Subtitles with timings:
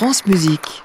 [0.00, 0.82] France Musique.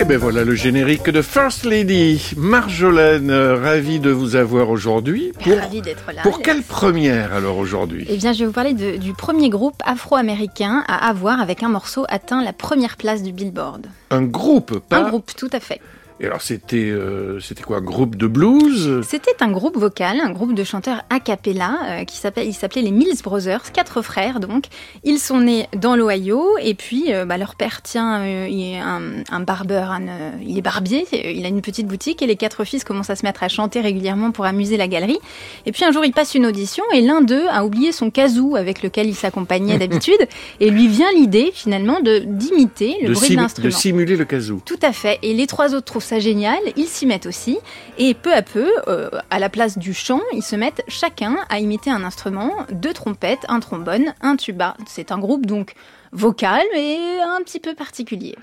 [0.00, 2.32] Et ben voilà le générique de First Lady.
[2.36, 5.32] Marjolaine, euh, ravie de vous avoir aujourd'hui.
[5.42, 6.22] Pour, Ravi d'être là.
[6.22, 8.04] pour quelle première alors aujourd'hui?
[8.08, 11.68] Eh bien, je vais vous parler de- du premier groupe afro-américain à avoir avec un
[11.68, 13.86] morceau atteint la première place du Billboard.
[14.10, 15.80] Un groupe, pas Un groupe, tout à fait.
[16.20, 19.02] Et alors c'était euh, c'était quoi groupe de blues?
[19.06, 22.82] C'était un groupe vocal, un groupe de chanteurs a cappella euh, qui s'appelle, ils s'appelaient
[22.82, 24.64] les Mills Brothers, quatre frères donc.
[25.04, 28.78] Ils sont nés dans l'Ohio et puis euh, bah, leur père tient euh, il est
[28.80, 29.00] un,
[29.30, 30.00] un barbeur, un,
[30.44, 33.24] il est barbier, il a une petite boutique et les quatre fils commencent à se
[33.24, 35.18] mettre à chanter régulièrement pour amuser la galerie.
[35.66, 38.56] Et puis un jour ils passent une audition et l'un d'eux a oublié son kazoo
[38.56, 40.26] avec lequel il s'accompagnait d'habitude
[40.60, 43.70] et lui vient l'idée finalement de d'imiter le de, bruit de simu- de l'instrument.
[43.76, 44.60] simuler le kazoo.
[44.64, 45.20] Tout à fait.
[45.22, 46.58] Et les trois autres trouvent ça génial.
[46.76, 47.58] Ils s'y mettent aussi.
[47.98, 51.58] Et peu à peu, euh, à la place du chant, ils se mettent chacun à
[51.58, 54.74] imiter un instrument, deux trompettes, un trombone, un tuba.
[54.86, 55.74] C'est un groupe donc
[56.12, 58.34] vocal mais un petit peu particulier.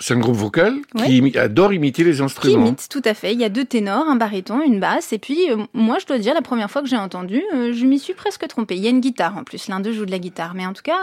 [0.00, 0.74] C'est un groupe vocal
[1.06, 2.66] qui adore imiter les Qui instruments.
[2.66, 3.32] imite, tout à fait.
[3.32, 5.12] Il y a deux ténors, un baryton, une basse.
[5.12, 7.84] Et puis, euh, moi, je dois dire, la première fois que j'ai entendu, euh, je
[7.84, 8.76] m'y suis presque trompée.
[8.76, 9.68] Il y a une guitare en plus.
[9.68, 10.54] L'un d'eux joue de la guitare.
[10.54, 10.98] Mais en tout cas,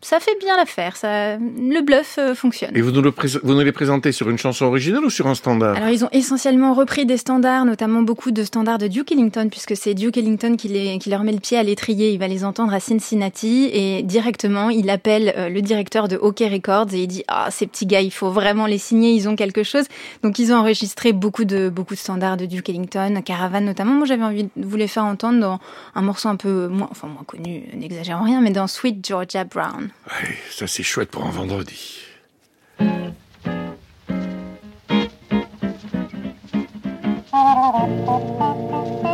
[0.00, 0.96] ça fait bien l'affaire.
[0.96, 1.36] Ça...
[1.36, 2.76] Le bluff euh, fonctionne.
[2.76, 5.26] Et vous nous, le prés- vous nous les présentez sur une chanson originale ou sur
[5.28, 5.76] un standard?
[5.76, 9.76] Alors ils ont essentiellement repris des standards, notamment beaucoup de standards de Duke Ellington, puisque
[9.76, 12.10] c'est Duke Ellington qui, les, qui leur met le pied à l'étrier.
[12.10, 16.88] Il va les entendre à Cincinnati et directement il appelle le directeur de OK Records
[16.94, 19.62] et il dit ah ces petits gars il faut vraiment les signer, ils ont quelque
[19.62, 19.84] chose.
[20.22, 23.92] Donc ils ont enregistré beaucoup de beaucoup de standards de Duke Ellington, Caravan notamment.
[23.92, 25.60] Moi j'avais envie de vous les faire entendre dans
[25.94, 29.90] un morceau un peu moins, enfin moins connu, n'exagérons rien, mais dans Sweet Georgia Brown.
[30.06, 31.98] Ouais, Ça c'est chouette pour un vendredi.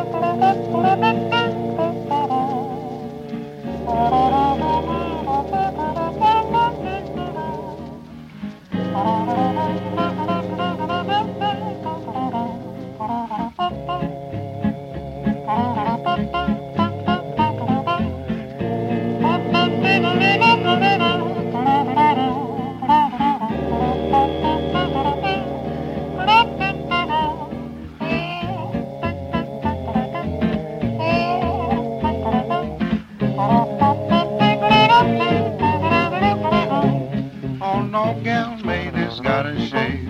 [39.45, 40.09] a shade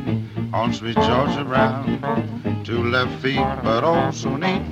[0.52, 2.62] on sweet Georgia Brown.
[2.64, 4.62] Two left feet, but oh so neat,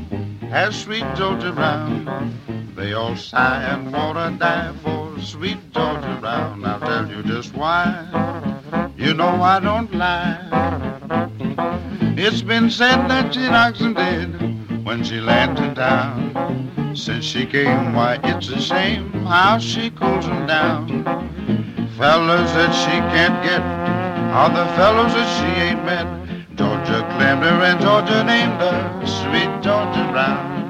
[0.51, 2.39] has sweet Georgia Brown.
[2.77, 6.65] They all sigh and wanna die for sweet Georgia Brown.
[6.65, 8.07] I'll tell you just why.
[8.97, 10.39] You know I don't lie.
[12.17, 16.95] It's been said that she knocks 'em dead when she lands down.
[16.95, 20.87] Since she came, why it's a shame how she cools 'em down.
[21.99, 24.04] Fellas that she can't get
[24.35, 26.07] are the fellows that she ain't met.
[26.57, 30.64] Georgia claimed her and Georgia named her Sweet Georgia Brown.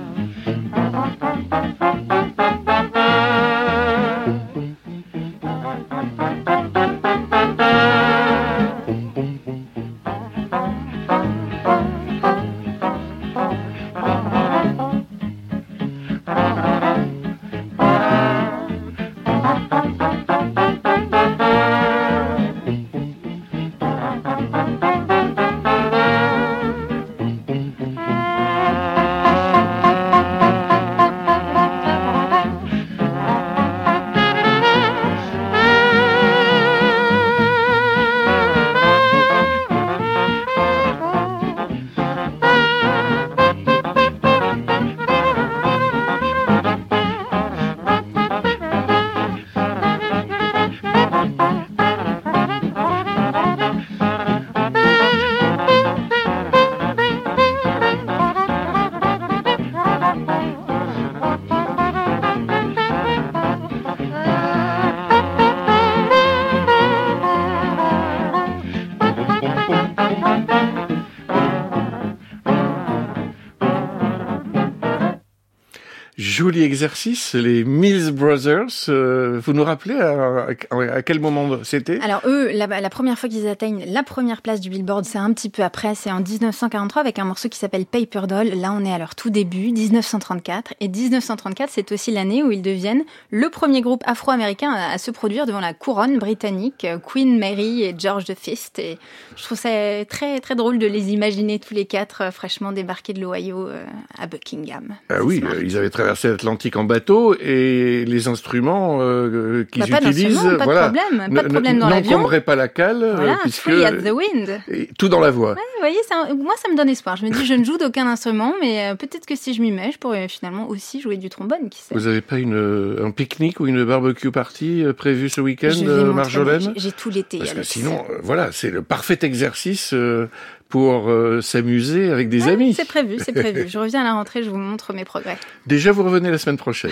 [76.35, 78.67] Joli exercice, les Mills Brothers.
[78.89, 82.01] euh, vous nous rappelez à, à- à quel moment c'était?
[82.03, 85.33] Alors eux, la, la première fois qu'ils atteignent la première place du Billboard, c'est un
[85.33, 88.49] petit peu après, c'est en 1943 avec un morceau qui s'appelle Paper Doll.
[88.49, 90.75] Là, on est à leur tout début, 1934.
[90.81, 95.13] Et 1934, c'est aussi l'année où ils deviennent le premier groupe afro-américain à, à se
[95.13, 98.81] produire devant la couronne britannique, euh, Queen Mary et George the Fifth.
[98.81, 98.99] Et
[99.37, 99.69] je trouve ça
[100.09, 103.85] très très drôle de les imaginer tous les quatre euh, fraîchement débarqués de l'Ohio euh,
[104.19, 104.97] à Buckingham.
[105.11, 105.53] Ah oui, smart.
[105.53, 110.39] euh, ils avaient très traverser l'Atlantique en bateau et les instruments euh, qu'ils bah, utilisent,
[110.59, 112.13] pas voilà, de problème, pas de problème dans l'avion.
[112.13, 114.61] N'encombrez pas la cale, euh, voilà, puisque free at the wind.
[114.69, 115.51] et tout dans la voix.
[115.53, 117.17] Ouais, vous voyez, ça, moi ça me donne espoir.
[117.17, 119.73] Je me dis, je ne joue d'aucun instrument, mais euh, peut-être que si je m'y
[119.73, 121.95] mets, je pourrais finalement aussi jouer du trombone, qui sait.
[121.95, 125.73] Vous avez pas une, euh, un pique-nique ou une barbecue party euh, prévue ce week-end,
[125.83, 126.13] euh.
[126.13, 126.73] Marjolaine?
[126.77, 127.39] J'ai- tout l'été.
[127.39, 130.29] Parce que sinon, euh, voilà, c'est le parfait exercice euh,
[130.75, 132.75] pour euh, s'amuser avec des Ouais, amis.
[132.75, 133.69] C'est prévu, c'est prévu.
[133.69, 135.39] Je reviens à la rentrée, je vous montre mes progrès.
[135.69, 136.91] Déjà, vous revenez la semaine prochaine.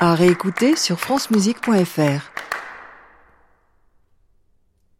[0.00, 2.30] À réécouter sur francemusique.fr.